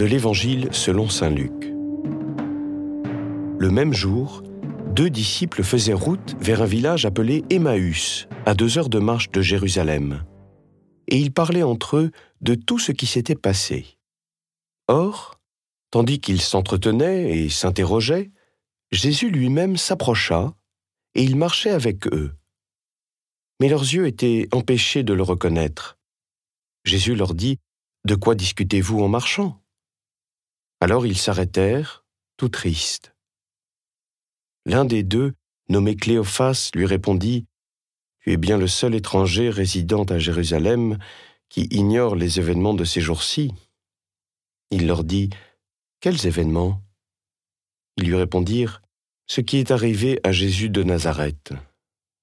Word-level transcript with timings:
de 0.00 0.06
l'Évangile 0.06 0.70
selon 0.72 1.10
Saint 1.10 1.28
Luc. 1.28 1.74
Le 3.58 3.68
même 3.70 3.92
jour, 3.92 4.42
deux 4.94 5.10
disciples 5.10 5.62
faisaient 5.62 5.92
route 5.92 6.36
vers 6.40 6.62
un 6.62 6.66
village 6.66 7.04
appelé 7.04 7.44
Emmaüs, 7.50 8.26
à 8.46 8.54
deux 8.54 8.78
heures 8.78 8.88
de 8.88 8.98
marche 8.98 9.30
de 9.30 9.42
Jérusalem. 9.42 10.24
Et 11.08 11.18
ils 11.18 11.34
parlaient 11.34 11.62
entre 11.62 11.98
eux 11.98 12.12
de 12.40 12.54
tout 12.54 12.78
ce 12.78 12.92
qui 12.92 13.04
s'était 13.04 13.34
passé. 13.34 13.98
Or, 14.88 15.38
tandis 15.90 16.18
qu'ils 16.18 16.40
s'entretenaient 16.40 17.36
et 17.36 17.50
s'interrogeaient, 17.50 18.30
Jésus 18.92 19.28
lui-même 19.28 19.76
s'approcha, 19.76 20.54
et 21.14 21.22
il 21.22 21.36
marchait 21.36 21.72
avec 21.72 22.06
eux. 22.06 22.32
Mais 23.60 23.68
leurs 23.68 23.82
yeux 23.82 24.06
étaient 24.06 24.48
empêchés 24.52 25.02
de 25.02 25.12
le 25.12 25.22
reconnaître. 25.22 25.98
Jésus 26.86 27.14
leur 27.14 27.34
dit, 27.34 27.58
De 28.06 28.14
quoi 28.14 28.34
discutez-vous 28.34 29.02
en 29.02 29.08
marchant? 29.08 29.60
Alors 30.80 31.06
ils 31.06 31.18
s'arrêtèrent, 31.18 32.04
tout 32.36 32.48
tristes. 32.48 33.14
L'un 34.64 34.86
des 34.86 35.02
deux, 35.02 35.34
nommé 35.68 35.94
Cléophas, 35.94 36.70
lui 36.74 36.86
répondit, 36.86 37.46
Tu 38.20 38.32
es 38.32 38.36
bien 38.38 38.56
le 38.56 38.66
seul 38.66 38.94
étranger 38.94 39.50
résidant 39.50 40.04
à 40.04 40.18
Jérusalem 40.18 40.98
qui 41.50 41.68
ignore 41.70 42.16
les 42.16 42.38
événements 42.38 42.74
de 42.74 42.84
ces 42.84 43.00
jours-ci. 43.00 43.52
Il 44.70 44.86
leur 44.86 45.04
dit, 45.04 45.30
Quels 46.00 46.26
événements? 46.26 46.80
Ils 47.96 48.06
lui 48.06 48.16
répondirent, 48.16 48.80
Ce 49.26 49.40
qui 49.40 49.58
est 49.58 49.70
arrivé 49.70 50.18
à 50.24 50.32
Jésus 50.32 50.70
de 50.70 50.82
Nazareth. 50.82 51.52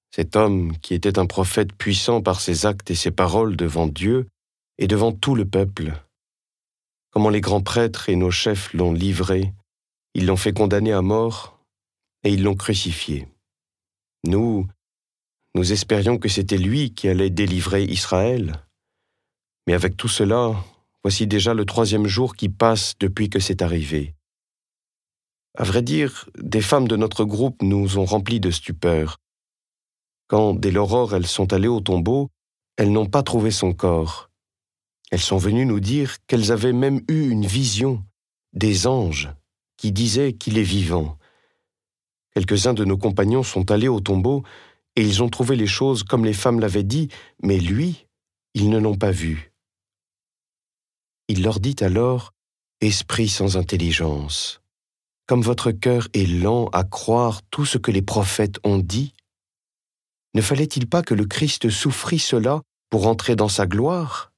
Cet 0.10 0.36
homme, 0.36 0.76
qui 0.80 0.96
était 0.96 1.20
un 1.20 1.26
prophète 1.26 1.74
puissant 1.74 2.22
par 2.22 2.42
ses 2.42 2.66
actes 2.66 2.90
et 2.90 2.96
ses 2.96 3.12
paroles 3.12 3.56
devant 3.56 3.88
Dieu, 3.88 4.28
et 4.80 4.88
devant 4.88 5.12
tout 5.12 5.36
le 5.36 5.46
peuple. 5.46 5.94
Comment 7.18 7.32
les 7.32 7.42
grands 7.42 7.64
prêtres 7.64 8.10
et 8.10 8.16
nos 8.16 8.30
chefs 8.30 8.72
l'ont 8.74 8.94
livré, 8.94 9.52
ils 10.14 10.28
l'ont 10.28 10.38
fait 10.38 10.54
condamner 10.54 10.94
à 10.94 11.02
mort, 11.02 11.60
et 12.24 12.32
ils 12.32 12.44
l'ont 12.44 12.54
crucifié. 12.54 13.28
Nous, 14.24 14.68
nous 15.56 15.74
espérions 15.74 16.20
que 16.20 16.30
c'était 16.30 16.60
lui 16.60 16.94
qui 16.94 17.08
allait 17.08 17.32
délivrer 17.32 17.86
Israël. 17.86 18.64
Mais 19.66 19.74
avec 19.74 19.98
tout 19.98 20.08
cela, 20.08 20.64
voici 21.04 21.26
déjà 21.26 21.56
le 21.56 21.66
troisième 21.66 22.06
jour 22.06 22.36
qui 22.36 22.50
passe 22.50 22.94
depuis 23.00 23.32
que 23.32 23.40
c'est 23.40 23.64
arrivé. 23.64 24.14
À 25.58 25.64
vrai 25.64 25.82
dire, 25.82 26.30
des 26.38 26.62
femmes 26.62 26.88
de 26.88 26.98
notre 26.98 27.26
groupe 27.26 27.64
nous 27.64 27.98
ont 27.98 28.06
remplis 28.06 28.40
de 28.40 28.52
stupeur. 28.52 29.18
Quand, 30.28 30.54
dès 30.54 30.70
l'aurore, 30.70 31.16
elles 31.16 31.26
sont 31.26 31.52
allées 31.52 31.68
au 31.68 31.82
tombeau, 31.82 32.30
elles 32.76 32.92
n'ont 32.92 33.08
pas 33.08 33.24
trouvé 33.24 33.50
son 33.50 33.74
corps. 33.74 34.30
Elles 35.12 35.22
sont 35.22 35.38
venues 35.38 35.66
nous 35.66 35.80
dire 35.80 36.18
qu'elles 36.28 36.52
avaient 36.52 36.74
même 36.74 37.02
eu 37.08 37.30
une 37.30 37.46
vision 37.46 38.04
des 38.54 38.88
anges 38.88 39.30
qui 39.78 39.92
disaient 39.92 40.34
qu'il 40.34 40.58
est 40.58 40.64
vivant. 40.64 41.18
Quelques-uns 42.34 42.74
de 42.74 42.86
nos 42.86 42.98
compagnons 42.98 43.44
sont 43.44 43.72
allés 43.72 43.88
au 43.88 44.00
tombeau 44.00 44.44
et 44.96 45.02
ils 45.02 45.24
ont 45.24 45.30
trouvé 45.30 45.56
les 45.56 45.68
choses 45.68 46.04
comme 46.04 46.26
les 46.26 46.34
femmes 46.34 46.60
l'avaient 46.60 46.84
dit, 46.84 47.10
mais 47.42 47.60
lui, 47.60 48.08
ils 48.54 48.70
ne 48.70 48.80
l'ont 48.80 48.98
pas 48.98 49.12
vu. 49.12 49.54
Il 51.28 51.44
leur 51.44 51.60
dit 51.60 51.76
alors, 51.82 52.34
Esprit 52.80 53.28
sans 53.28 53.58
intelligence, 53.58 54.62
comme 55.26 55.42
votre 55.42 55.72
cœur 55.72 56.08
est 56.14 56.28
lent 56.28 56.68
à 56.74 56.84
croire 56.84 57.42
tout 57.50 57.66
ce 57.66 57.80
que 57.80 57.90
les 57.90 58.04
prophètes 58.04 58.60
ont 58.64 58.78
dit, 58.78 59.14
ne 60.36 60.42
fallait-il 60.42 60.88
pas 60.88 61.02
que 61.02 61.16
le 61.16 61.26
Christ 61.26 61.70
souffrit 61.70 62.20
cela 62.20 62.62
pour 62.92 63.08
entrer 63.08 63.36
dans 63.36 63.50
sa 63.50 63.66
gloire? 63.66 64.32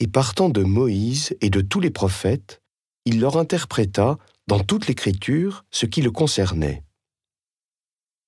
Et 0.00 0.06
partant 0.06 0.48
de 0.48 0.62
Moïse 0.62 1.36
et 1.40 1.50
de 1.50 1.60
tous 1.60 1.80
les 1.80 1.90
prophètes, 1.90 2.62
il 3.04 3.20
leur 3.20 3.36
interpréta 3.36 4.18
dans 4.46 4.60
toute 4.60 4.86
l'Écriture 4.86 5.64
ce 5.70 5.86
qui 5.86 6.02
le 6.02 6.10
concernait. 6.10 6.84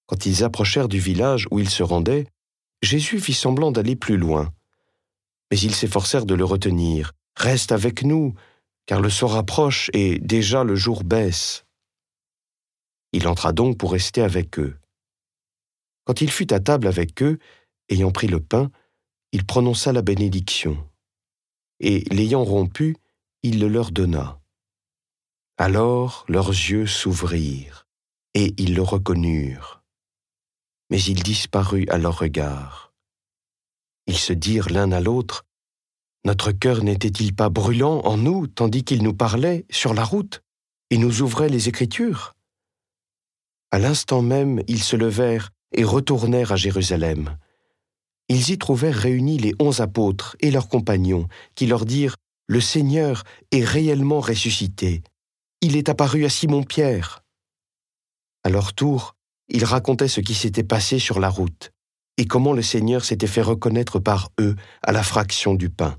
Quand 0.06 0.26
ils 0.26 0.42
approchèrent 0.42 0.88
du 0.88 0.98
village 0.98 1.47
où 1.50 1.60
ils 1.60 1.70
se 1.70 1.82
rendaient, 1.82 2.26
Jésus 2.82 3.20
fit 3.20 3.34
semblant 3.34 3.70
d'aller 3.70 3.94
plus 3.94 4.16
loin. 4.16 4.53
Mais 5.50 5.59
ils 5.59 5.75
s'efforcèrent 5.75 6.26
de 6.26 6.34
le 6.34 6.44
retenir. 6.44 7.12
Reste 7.36 7.72
avec 7.72 8.03
nous, 8.03 8.34
car 8.86 9.00
le 9.00 9.10
soir 9.10 9.36
approche 9.36 9.91
et 9.92 10.19
déjà 10.19 10.64
le 10.64 10.75
jour 10.75 11.04
baisse. 11.04 11.64
Il 13.12 13.28
entra 13.28 13.53
donc 13.53 13.78
pour 13.78 13.92
rester 13.92 14.22
avec 14.22 14.59
eux. 14.59 14.76
Quand 16.04 16.20
il 16.20 16.30
fut 16.30 16.53
à 16.53 16.59
table 16.59 16.86
avec 16.86 17.22
eux, 17.22 17.38
ayant 17.88 18.10
pris 18.10 18.26
le 18.26 18.41
pain, 18.41 18.70
il 19.32 19.44
prononça 19.44 19.92
la 19.92 20.03
bénédiction 20.03 20.89
et 21.80 22.04
l'ayant 22.10 22.44
rompu, 22.44 22.96
il 23.42 23.58
le 23.58 23.68
leur 23.68 23.91
donna. 23.91 24.41
Alors 25.58 26.24
leurs 26.28 26.50
yeux 26.50 26.86
s'ouvrirent, 26.86 27.86
et 28.34 28.54
ils 28.58 28.74
le 28.74 28.82
reconnurent. 28.82 29.82
Mais 30.91 31.02
il 31.02 31.22
disparut 31.22 31.86
à 31.88 31.98
leur 31.98 32.18
regard. 32.18 32.92
Ils 34.06 34.18
se 34.18 34.32
dirent 34.32 34.70
l'un 34.70 34.92
à 34.92 35.00
l'autre, 35.00 35.44
Notre 36.24 36.52
cœur 36.52 36.82
n'était-il 36.82 37.34
pas 37.34 37.48
brûlant 37.48 38.00
en 38.00 38.18
nous 38.18 38.47
tandis 38.47 38.84
qu'il 38.84 39.02
nous 39.02 39.14
parlait 39.14 39.64
sur 39.70 39.94
la 39.94 40.04
route 40.04 40.42
et 40.91 40.98
nous 40.98 41.22
ouvrait 41.22 41.48
les 41.48 41.68
Écritures? 41.68 42.34
À 43.70 43.78
l'instant 43.78 44.20
même, 44.20 44.62
ils 44.68 44.82
se 44.82 44.97
levèrent 44.97 45.50
et 45.72 45.84
retournèrent 45.84 46.52
à 46.52 46.56
Jérusalem 46.56 47.38
ils 48.30 48.50
y 48.50 48.58
trouvèrent 48.58 48.96
réunis 48.96 49.38
les 49.38 49.54
onze 49.58 49.80
apôtres 49.80 50.36
et 50.38 50.52
leurs 50.52 50.68
compagnons, 50.68 51.26
qui 51.56 51.66
leur 51.66 51.84
dirent 51.84 52.14
Le 52.46 52.60
Seigneur 52.60 53.24
est 53.50 53.64
réellement 53.64 54.20
ressuscité. 54.20 55.02
Il 55.60 55.76
est 55.76 55.88
apparu 55.88 56.24
à 56.24 56.28
Simon-Pierre. 56.28 57.24
À 58.44 58.48
leur 58.48 58.72
tour, 58.72 59.16
ils 59.48 59.64
racontaient 59.64 60.08
ce 60.08 60.20
qui 60.20 60.34
s'était 60.34 60.62
passé 60.62 61.00
sur 61.00 61.18
la 61.18 61.28
route 61.28 61.72
et 62.16 62.26
comment 62.26 62.52
le 62.52 62.62
Seigneur 62.62 63.04
s'était 63.04 63.26
fait 63.26 63.42
reconnaître 63.42 63.98
par 63.98 64.30
eux 64.38 64.54
à 64.82 64.92
la 64.92 65.02
fraction 65.02 65.54
du 65.54 65.68
pain. 65.68 65.98